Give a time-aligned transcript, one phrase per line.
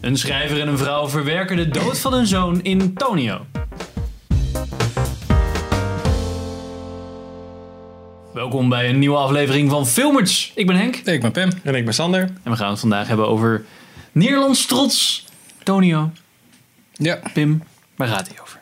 [0.00, 3.46] Een schrijver en een vrouw verwerken de dood van hun zoon in Tonio.
[8.32, 10.52] Welkom bij een nieuwe aflevering van Filmers.
[10.54, 11.50] Ik ben Henk Ik ben Pim.
[11.62, 12.20] En ik ben Sander.
[12.42, 13.64] en we gaan het vandaag hebben over
[14.12, 15.24] Nederlands trots.
[15.62, 16.10] Tonio,
[16.92, 17.62] Ja, Pim,
[17.96, 18.60] waar gaat hij over?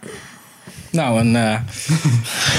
[0.91, 1.37] nou een...
[1.37, 1.61] eh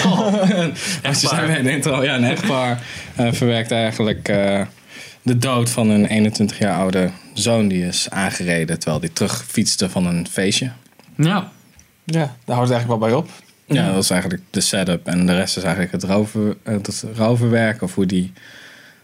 [1.02, 2.82] Echt je zei bij de intro, ja, een echtpaar
[3.16, 4.62] eh, verwerkt eigenlijk eh,
[5.28, 10.06] de dood van een 21 jaar oude zoon die is aangereden terwijl hij terugfietste van
[10.06, 10.72] een feestje.
[11.18, 11.52] Ja,
[12.04, 13.30] Ja, daar houdt het eigenlijk wel bij op.
[13.66, 17.04] Ja, dat is eigenlijk de setup en de rest is eigenlijk het, rouwver, eh, het
[17.16, 18.34] rouwverwerk of hoe die...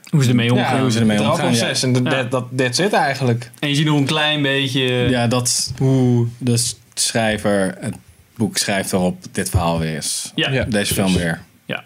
[0.09, 0.81] hoe ze ermee Ja, omgaan.
[0.81, 1.84] hoe ze ermee het omgaan, rouwproces.
[1.84, 2.09] En dat, Ja.
[2.09, 3.52] dat, dat, that's it eigenlijk.
[3.59, 4.81] En je ziet nog een klein beetje...
[5.09, 7.95] Ja, dat hoe de schrijver het
[8.36, 10.31] boek schrijft waarop dit verhaal weer is.
[10.36, 10.64] Ja, Ja.
[10.64, 11.42] Deze film weer.
[11.66, 11.84] Ja.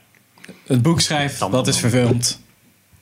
[0.68, 2.40] Het boek schrijft, wat is verfilmd,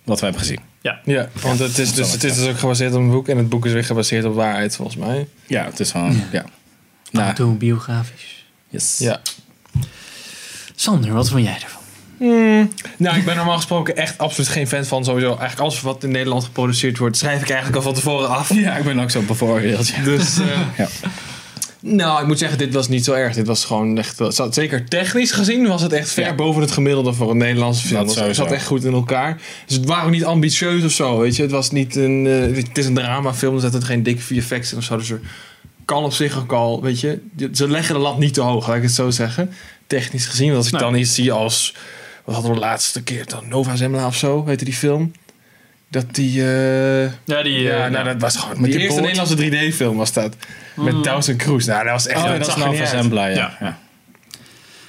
[0.04, 0.59] wat we hebben gezien.
[1.03, 3.27] Ja, want het is, dus, het is dus ook gebaseerd op een boek.
[3.27, 5.27] En het boek is weer gebaseerd op waarheid, volgens mij.
[5.48, 6.45] Ja, het is gewoon, ja.
[7.12, 8.46] Nou, Autobiografisch.
[8.70, 8.98] yes.
[8.98, 9.21] Ja.
[10.76, 11.82] Sander, wat vond jij ervan?
[12.98, 15.27] Nou, ik ben normaal gesproken echt absoluut geen fan van sowieso.
[15.27, 18.54] Eigenlijk alles wat in Nederland geproduceerd wordt, schrijf ik eigenlijk al van tevoren af.
[18.54, 19.88] Ja, ik ben ook zo bevoordeeld.
[19.88, 20.04] Ja.
[20.04, 20.45] Dus, eh,
[20.77, 20.88] Ja.
[21.88, 23.34] Nou, ik moet zeggen, dit was niet zo erg.
[23.36, 26.36] Dit was gewoon echt, zeker technisch gezien was het echt ver Ja.
[26.36, 28.05] boven het gemiddelde voor een Nederlandse film.
[28.08, 29.41] Dat Het zat echt goed in elkaar.
[29.66, 31.41] Dus het waren ook niet ambitieus of zo, weet je.
[31.41, 34.78] Het was niet een, eh, het is een dramafilm, er zitten geen dikke VFX in
[34.78, 34.98] of zo.
[34.98, 35.22] Dus er
[35.86, 37.22] kan op zich ook al, weet je,
[37.54, 39.50] ze leggen de lat niet te hoog, laat ik het zo zeggen.
[39.88, 41.76] Technisch gezien, want als ik dan iets zie als,
[42.26, 45.12] wat hadden we de laatste keer dan, Nova Zembla of zo, heette die film.
[45.90, 47.60] Dat die, eh, Ja, die...
[47.62, 48.62] ja, eh, nou, dat was gewoon.
[48.62, 49.02] Met die die eerste.
[49.02, 50.36] Nederlandse 3D-film was dat.
[50.76, 51.70] Met Dawson Cruise.
[51.70, 52.18] Nou, dat was echt.
[52.24, 52.90] Oh, dat dat is.
[52.90, 53.36] Zembla, ja.
[53.36, 53.58] Ja.
[53.60, 53.80] ja.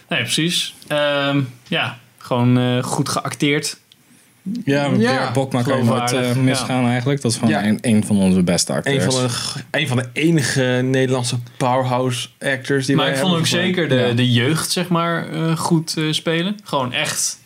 [0.08, 0.74] Nee, precies.
[0.86, 3.78] Ehm, ja, gewoon eh, goed geacteerd.
[4.64, 7.22] Ja, met Ja, Bokma kan eh, misgaan eigenlijk.
[7.22, 7.64] Dat is gewoon Ja.
[7.64, 9.04] een, een van onze beste acteurs.
[9.04, 13.34] Een van, de, een van de enige Nederlandse powerhouse actors die maar wij ik vond
[13.36, 14.12] ook zeker de, Ja.
[14.12, 16.56] de jeugd, zeg maar, goed spelen.
[16.64, 17.38] Gewoon echt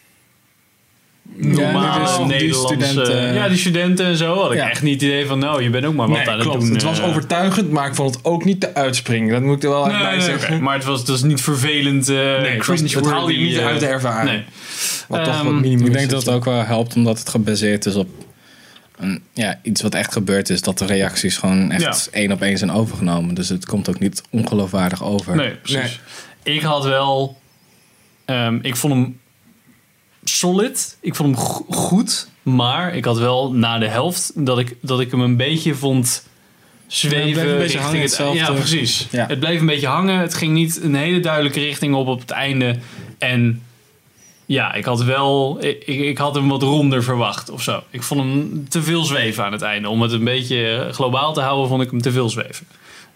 [1.36, 2.74] normale dus die Nederlandse...
[2.74, 4.34] studenten- ja, die studenten en zo.
[4.40, 4.70] Had ik Ja.
[4.70, 6.70] echt niet het idee van, nou, je bent ook maar wat Nee, aan het doen.
[6.72, 7.08] het was eh.
[7.08, 9.32] overtuigend, maar ik vond het ook niet te uitspringen.
[9.32, 10.62] Dat moet ik er wel Nee, even bij nee, zeggen.
[10.62, 12.08] Maar het was, het was niet vervelend.
[12.08, 12.24] eh Nee,
[12.56, 14.30] het, was, het haalde je niet uit de eh, ervaring.
[14.30, 14.44] Nee.
[15.08, 17.86] Wat toch Ehm, wat minimum Ik denk dat het ook wel helpt omdat het gebaseerd
[17.86, 18.08] is op
[18.96, 20.60] een, ja, iets wat echt gebeurd is.
[20.60, 23.34] Dat de reacties gewoon echt één op één zijn overgenomen.
[23.34, 25.36] Dus het komt ook niet ongeloofwaardig over.
[25.36, 26.00] Nee, precies.
[26.42, 27.38] Ik had wel...
[28.24, 29.18] ehm, ik vond hem
[30.24, 30.96] solid.
[31.00, 32.28] Ik vond hem go- goed.
[32.42, 36.26] Maar ik had wel na de helft dat ik, dat ik hem een beetje vond
[36.86, 37.18] zweven.
[37.18, 38.38] Ja, het bleef een beetje richting hangen, het, hetzelfde.
[38.38, 39.06] Ja, precies.
[39.10, 39.26] Ja.
[39.26, 40.18] Het bleef een beetje hangen.
[40.18, 42.78] Het ging niet een hele duidelijke richting op op het einde.
[43.18, 43.62] En
[44.46, 45.64] ja, ik had wel...
[45.64, 47.82] Ik, ik had hem wat ronder verwacht of zo.
[47.90, 49.88] Ik vond hem te veel zweven aan het einde.
[49.88, 52.66] Om het een beetje globaal te houden, vond ik hem te veel zweven.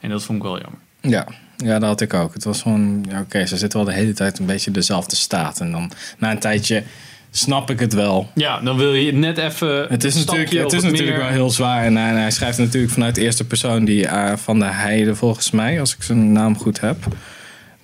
[0.00, 0.80] En dat vond ik wel jammer.
[1.00, 1.26] Ja,
[1.64, 2.34] ja, dat had ik ook.
[2.34, 5.60] Het was gewoon, ja, oké, ze zitten wel de hele tijd een beetje dezelfde staat.
[5.60, 6.82] En dan na een tijdje
[7.30, 8.30] snap ik het wel.
[8.34, 9.86] Ja, dan wil je net even.
[9.88, 11.84] Het is natuurlijk, het is natuurlijk meer- wel heel zwaar.
[11.84, 15.14] En hij, en hij schrijft natuurlijk vanuit de eerste persoon die eh, van de Heide,
[15.14, 16.96] volgens mij, als ik zijn naam goed heb.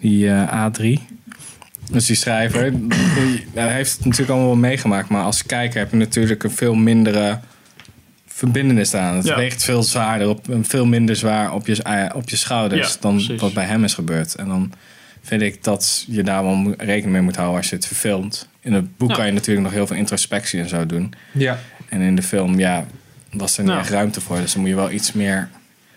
[0.00, 1.00] Die eh, A3.
[1.90, 5.08] Dus die schrijver, die, hij heeft het natuurlijk allemaal wel meegemaakt.
[5.08, 7.38] Maar als kijker heb je natuurlijk een veel mindere
[8.40, 9.16] verbindenis aan.
[9.16, 9.36] Het Ja.
[9.36, 13.14] weegt veel zwaarder, op, veel minder zwaar op je, eh, op je schouders Ja, dan
[13.14, 13.40] precies.
[13.40, 14.34] wat bij hem is gebeurd.
[14.34, 14.72] En dan
[15.22, 18.48] vind ik dat je daar wel rekening mee moet houden als je het verfilmt.
[18.60, 19.14] In het boek Ja.
[19.16, 21.12] kan je natuurlijk nog heel veel introspectie en zo doen.
[21.32, 21.58] Ja.
[21.88, 22.84] En in de film, ja,
[23.32, 23.82] was er niet Nou.
[23.82, 24.36] echt ruimte voor.
[24.40, 25.48] Dus dan moet je wel iets meer...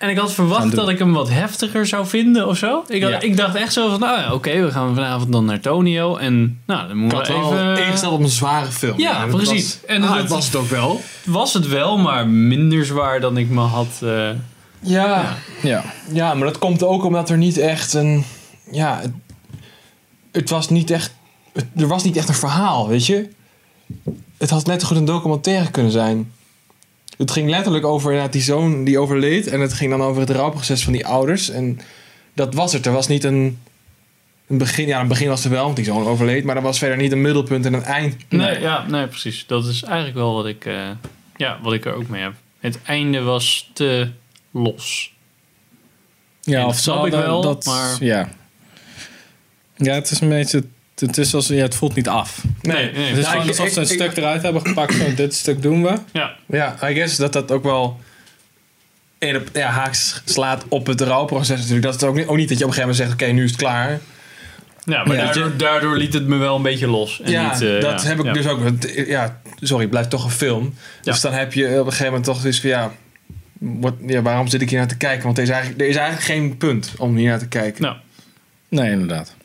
[0.04, 2.84] En ik had verwacht dat ik hem wat heftiger zou vinden of zo.
[2.88, 3.20] Ik, had, Ja.
[3.22, 6.16] ik dacht echt zo van, nou ja, oké, we gaan vanavond dan naar Tonio.
[6.18, 7.40] En nou, dan Ik moeten we
[7.74, 7.86] even...
[7.86, 9.00] ingesteld op een zware film.
[9.00, 9.80] Ja, En het precies.
[9.82, 11.02] Was, En dat- het was het ook wel.
[11.26, 13.88] Was het wel, maar minder zwaar dan ik me had...
[14.04, 14.30] eh,
[14.80, 15.36] Ja.
[15.62, 18.24] Ja, Ja, maar dat komt ook omdat er niet echt een.
[18.72, 19.12] Ja, het,
[20.32, 21.14] het was niet echt.
[21.54, 23.30] het- er was niet echt een verhaal, weet je?
[24.38, 26.32] Het had net zo goed een documentaire kunnen zijn.
[27.18, 29.48] Het ging letterlijk over die zoon die overleed.
[29.48, 31.50] En het ging dan over het rouwproces van die ouders.
[31.50, 31.80] En
[32.34, 32.86] dat was het.
[32.86, 33.60] Er was niet een.
[34.48, 36.44] Een begin, ja, een begin was er wel, want die zoon overleed.
[36.44, 38.16] Maar er was verder niet een middelpunt en een eind.
[38.30, 39.44] nee, ja, nee, precies.
[39.48, 40.90] Dat is eigenlijk wel wat ik, eh,
[41.36, 42.34] ja, wat ik er ook mee heb.
[42.60, 44.10] Het einde was te
[44.52, 45.14] los.
[46.42, 48.30] ja En of dat snap zo, ik dat- wel, dat, maar- Ja.
[49.76, 50.64] ja, het is een beetje...
[50.96, 52.44] Het, is als, ja, het voelt niet af.
[52.62, 53.06] Nee, nee.
[53.10, 54.94] Het is gewoon alsof ze een ik- stuk eruit hebben gepakt.
[54.94, 55.96] Zo, dit stuk doen we.
[56.14, 58.00] Ja, Ja, I guess dat dat ook wel
[59.20, 61.84] een op, ja, haaks slaat op het rouwproces natuurlijk.
[61.84, 63.44] Dat is ook niet, ook niet dat je op een gegeven moment zegt, oké, nu
[63.44, 64.00] is het klaar.
[64.86, 65.24] ja maar Ja.
[65.24, 67.22] daardoor, daardoor liet het me wel een beetje los.
[67.22, 68.34] En ja, niet, eh, dat ja, heb ik ja.
[68.34, 68.60] dus ook.
[68.64, 70.74] want, Ja, sorry, het blijft toch een film.
[71.02, 72.92] Dus dan heb je op een gegeven moment toch dus van, ja,
[73.60, 75.24] Wat, ja, waarom zit ik hier naar te kijken?
[75.24, 77.82] Want er is eigenlijk, er is eigenlijk geen punt om hier naar te kijken.
[77.82, 77.96] Nou,
[78.70, 79.36] Nee, inderdaad.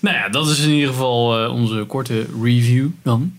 [0.00, 3.38] nou ja, dat is in ieder geval eh, onze korte review dan.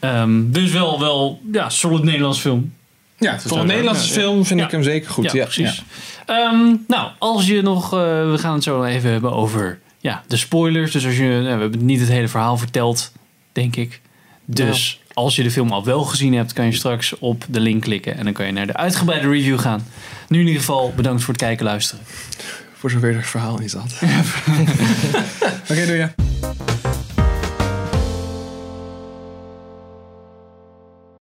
[0.00, 2.72] Ehm, dus wel, wel, ja, solid Nederlands film.
[3.18, 4.66] Ja, Voor een Nederlandse Ja, film vind ja.
[4.66, 5.32] ik hem zeker goed.
[5.32, 5.82] Ja, precies.
[6.26, 7.84] Ehm, nou, als je nog...
[7.84, 10.92] eh, we gaan het zo even hebben over ja, de spoilers.
[10.92, 11.22] Dus als je...
[11.22, 13.12] nou, we hebben niet het hele verhaal verteld,
[13.52, 14.00] denk ik.
[14.44, 16.52] Dus als je de film al wel gezien hebt...
[16.52, 18.16] kan je straks op de link klikken.
[18.16, 19.86] En dan kan je naar de uitgebreide review gaan.
[20.28, 22.04] Nu in ieder geval bedankt voor het kijken en luisteren.
[22.74, 23.92] Voor zover er verhaal in zat.
[25.70, 26.29] Oké, doe je.